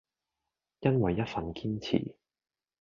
[0.79, 2.15] 因為一份堅持